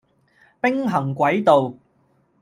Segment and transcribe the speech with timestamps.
[0.59, 1.75] 兵行詭道